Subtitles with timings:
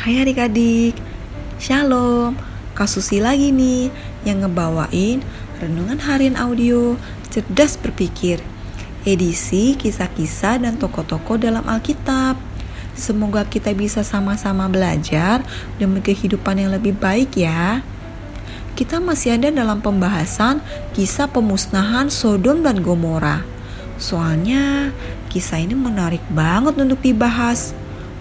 [0.00, 0.96] Hai adik-adik,
[1.60, 2.32] Shalom.
[2.72, 3.92] Kasusi lagi nih
[4.24, 5.20] yang ngebawain
[5.60, 6.96] Renungan Harian Audio
[7.28, 8.40] Cerdas Berpikir.
[9.04, 12.40] Edisi kisah-kisah dan tokoh-tokoh dalam Alkitab.
[12.96, 15.44] Semoga kita bisa sama-sama belajar
[15.76, 17.84] demi kehidupan yang lebih baik ya.
[18.80, 20.64] Kita masih ada dalam pembahasan
[20.96, 23.44] kisah pemusnahan Sodom dan Gomora.
[24.00, 24.96] Soalnya
[25.28, 27.76] kisah ini menarik banget untuk dibahas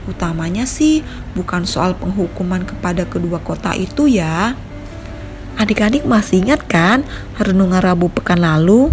[0.09, 1.05] Utamanya sih
[1.37, 4.57] bukan soal penghukuman kepada kedua kota itu ya.
[5.61, 7.05] Adik-adik masih ingat kan
[7.37, 8.89] renungan Rabu pekan lalu?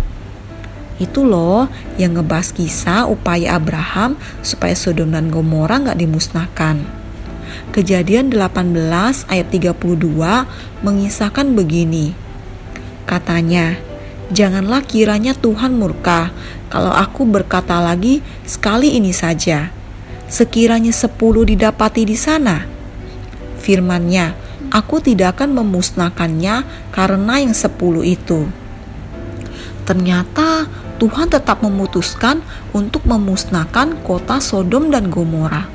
[1.00, 6.84] Itu loh yang ngebahas kisah upaya Abraham supaya Sodom dan Gomora nggak dimusnahkan.
[7.72, 8.76] Kejadian 18
[9.32, 9.72] ayat 32
[10.84, 12.12] mengisahkan begini.
[13.08, 13.78] Katanya,
[14.26, 16.34] Janganlah kiranya Tuhan murka
[16.66, 19.70] kalau aku berkata lagi sekali ini saja
[20.26, 22.66] sekiranya sepuluh didapati di sana.
[23.62, 24.34] Firmannya,
[24.70, 28.46] aku tidak akan memusnahkannya karena yang sepuluh itu.
[29.86, 30.66] Ternyata
[30.98, 32.42] Tuhan tetap memutuskan
[32.74, 35.68] untuk memusnahkan kota Sodom dan Gomora.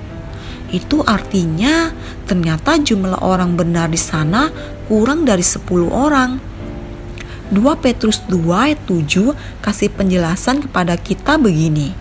[0.71, 1.91] Itu artinya
[2.25, 4.51] ternyata jumlah orang benar di sana
[4.87, 6.39] kurang dari 10 orang.
[7.51, 12.00] 2 Petrus 2 ayat 7 kasih penjelasan kepada kita begini.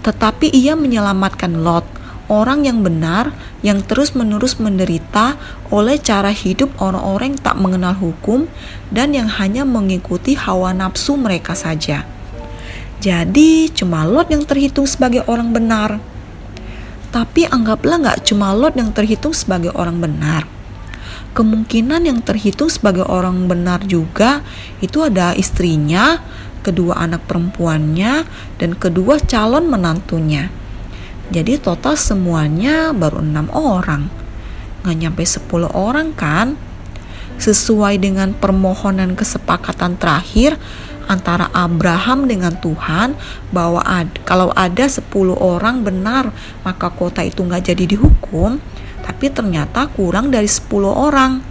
[0.00, 1.84] Tetapi ia menyelamatkan Lot,
[2.30, 5.36] orang yang benar yang terus-menerus menderita
[5.68, 8.46] oleh cara hidup orang-orang yang tak mengenal hukum
[8.88, 12.06] dan yang hanya mengikuti hawa nafsu mereka saja.
[13.00, 15.98] Jadi cuma Lot yang terhitung sebagai orang benar.
[17.10, 20.46] Tapi anggaplah nggak cuma Lot yang terhitung sebagai orang benar.
[21.30, 24.42] Kemungkinan yang terhitung sebagai orang benar juga
[24.82, 26.18] itu ada istrinya,
[26.60, 28.24] kedua anak perempuannya,
[28.60, 30.52] dan kedua calon menantunya.
[31.30, 34.10] Jadi total semuanya baru enam orang.
[34.82, 36.58] Nggak nyampe sepuluh orang kan?
[37.40, 40.58] Sesuai dengan permohonan kesepakatan terakhir
[41.10, 43.18] antara Abraham dengan Tuhan
[43.50, 46.30] bahwa ad, kalau ada sepuluh orang benar
[46.62, 48.62] maka kota itu nggak jadi dihukum
[49.02, 51.42] tapi ternyata kurang dari sepuluh orang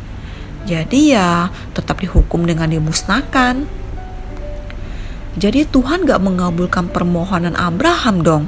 [0.63, 1.31] jadi ya
[1.75, 3.67] tetap dihukum dengan dimusnahkan
[5.37, 8.43] jadi Tuhan gak mengabulkan permohonan Abraham dong.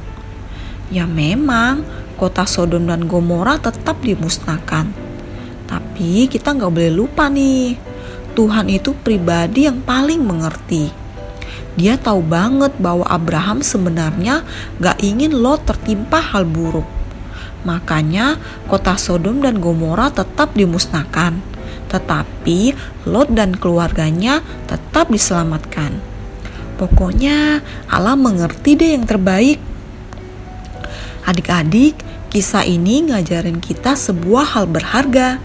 [0.90, 1.86] Ya memang
[2.18, 4.90] kota Sodom dan Gomora tetap dimusnahkan.
[5.70, 7.78] Tapi kita gak boleh lupa nih,
[8.34, 10.90] Tuhan itu pribadi yang paling mengerti.
[11.78, 14.44] Dia tahu banget bahwa Abraham sebenarnya
[14.82, 16.90] gak ingin Lot tertimpa hal buruk.
[17.62, 21.40] Makanya kota Sodom dan Gomora tetap dimusnahkan.
[21.94, 22.74] Tetapi
[23.06, 26.11] Lot dan keluarganya tetap diselamatkan.
[26.82, 29.62] Pokoknya Allah mengerti deh yang terbaik.
[31.30, 31.94] Adik-adik,
[32.34, 35.38] kisah ini ngajarin kita sebuah hal berharga.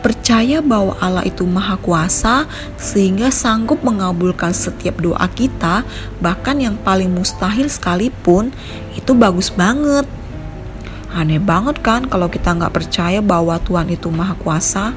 [0.00, 2.48] Percaya bahwa Allah itu maha kuasa
[2.80, 5.84] sehingga sanggup mengabulkan setiap doa kita,
[6.24, 8.48] bahkan yang paling mustahil sekalipun,
[8.96, 10.08] itu bagus banget.
[11.12, 14.96] Aneh banget kan kalau kita nggak percaya bahwa Tuhan itu maha kuasa?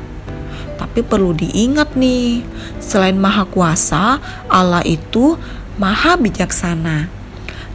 [0.79, 2.39] Tapi perlu diingat nih,
[2.79, 5.35] selain Maha Kuasa, Allah itu
[5.75, 7.11] Maha Bijaksana.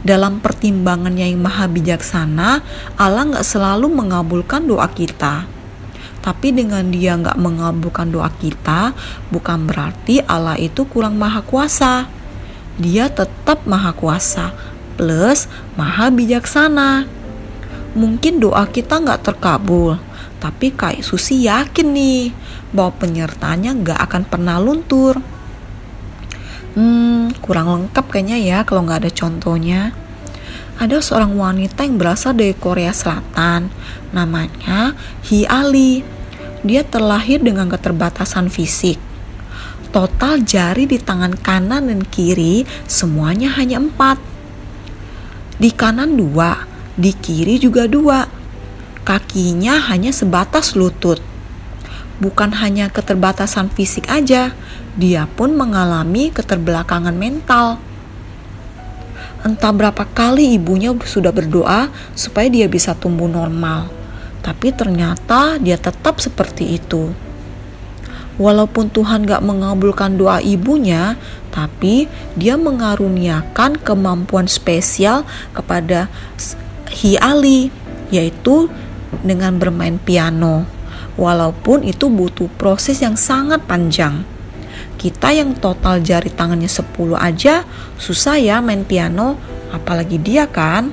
[0.01, 2.65] Dalam pertimbangannya yang Maha Bijaksana,
[2.97, 5.45] Allah nggak selalu mengabulkan doa kita.
[6.25, 8.97] Tapi dengan dia nggak mengabulkan doa kita,
[9.29, 12.09] bukan berarti Allah itu kurang maha kuasa.
[12.81, 14.49] Dia tetap maha kuasa,
[14.97, 15.45] plus
[15.77, 17.05] maha bijaksana.
[17.93, 20.01] Mungkin doa kita nggak terkabul,
[20.39, 22.35] tapi Kak Susi yakin nih
[22.75, 25.17] bahwa penyertanya nggak akan pernah luntur.
[26.75, 29.81] Hmm, kurang lengkap kayaknya ya kalau nggak ada contohnya.
[30.75, 33.71] Ada seorang wanita yang berasal dari Korea Selatan,
[34.11, 34.91] namanya
[35.31, 36.03] Hi Ali.
[36.67, 38.99] Dia terlahir dengan keterbatasan fisik.
[39.95, 44.19] Total jari di tangan kanan dan kiri semuanya hanya empat.
[45.55, 46.67] Di kanan dua,
[46.99, 48.27] di kiri juga dua.
[49.05, 51.21] Kakinya hanya sebatas lutut
[52.19, 54.55] bukan hanya keterbatasan fisik aja,
[54.95, 57.79] dia pun mengalami keterbelakangan mental.
[59.45, 63.91] Entah berapa kali ibunya sudah berdoa supaya dia bisa tumbuh normal,
[64.41, 67.13] tapi ternyata dia tetap seperti itu.
[68.35, 71.15] Walaupun Tuhan gak mengabulkan doa ibunya,
[71.55, 75.23] tapi dia mengaruniakan kemampuan spesial
[75.55, 76.11] kepada
[76.91, 77.71] Hi Ali,
[78.11, 78.67] yaitu
[79.23, 80.65] dengan bermain piano
[81.15, 84.27] walaupun itu butuh proses yang sangat panjang.
[84.95, 87.67] Kita yang total jari tangannya 10 aja
[87.99, 89.35] susah ya main piano,
[89.71, 90.91] apalagi dia kan.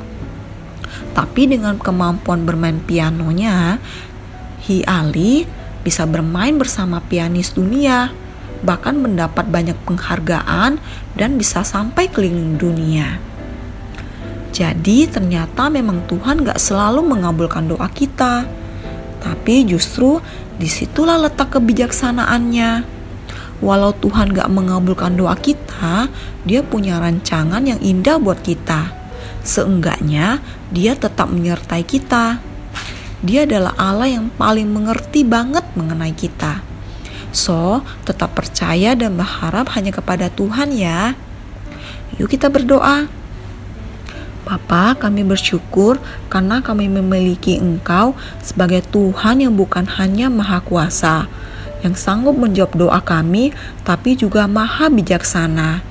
[1.12, 3.78] Tapi dengan kemampuan bermain pianonya,
[4.66, 5.44] Hi Ali
[5.82, 8.14] bisa bermain bersama pianis dunia,
[8.62, 10.78] bahkan mendapat banyak penghargaan
[11.18, 13.31] dan bisa sampai keliling dunia.
[14.52, 18.44] Jadi ternyata memang Tuhan gak selalu mengabulkan doa kita,
[19.24, 20.20] tapi justru
[20.60, 23.00] di situlah letak kebijaksanaannya.
[23.64, 26.12] Walau Tuhan gak mengabulkan doa kita,
[26.44, 28.92] dia punya rancangan yang indah buat kita.
[29.40, 32.44] Seenggaknya dia tetap menyertai kita.
[33.24, 36.60] Dia adalah Allah yang paling mengerti banget mengenai kita.
[37.32, 41.16] So, tetap percaya dan berharap hanya kepada Tuhan ya.
[42.20, 43.21] Yuk kita berdoa.
[44.42, 51.30] Bapa, kami bersyukur karena kami memiliki Engkau sebagai Tuhan yang bukan hanya Maha Kuasa,
[51.86, 53.54] yang sanggup menjawab doa kami,
[53.86, 55.86] tapi juga Maha Bijaksana.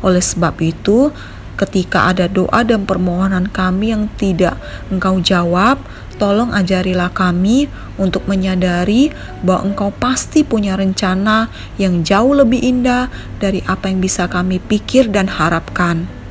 [0.00, 1.12] Oleh sebab itu,
[1.60, 4.56] ketika ada doa dan permohonan kami yang tidak
[4.88, 5.76] Engkau jawab,
[6.16, 7.68] tolong ajarilah kami
[8.00, 9.12] untuk menyadari
[9.44, 15.12] bahwa Engkau pasti punya rencana yang jauh lebih indah dari apa yang bisa kami pikir
[15.12, 16.21] dan harapkan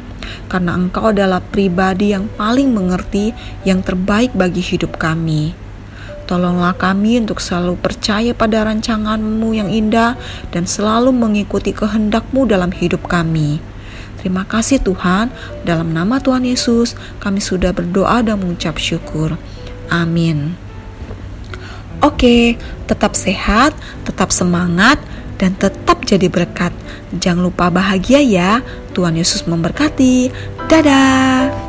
[0.48, 3.32] karena Engkau adalah pribadi yang paling mengerti
[3.68, 5.56] yang terbaik bagi hidup kami.
[6.32, 10.16] Tolonglah kami untuk selalu percaya pada rancanganmu yang indah
[10.56, 13.60] dan selalu mengikuti kehendakmu dalam hidup kami.
[14.22, 15.34] Terima kasih Tuhan,
[15.68, 19.36] dalam nama Tuhan Yesus kami sudah berdoa dan mengucap syukur.
[19.92, 20.56] Amin.
[22.00, 22.56] Oke,
[22.88, 23.76] tetap sehat,
[24.08, 25.04] tetap semangat,
[25.42, 26.70] dan tetap jadi berkat.
[27.18, 28.62] Jangan lupa bahagia ya.
[28.94, 30.30] Tuhan Yesus memberkati.
[30.70, 31.61] Dadah.